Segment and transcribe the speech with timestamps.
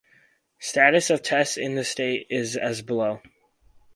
[0.57, 3.21] Status of Tests in the state is as below.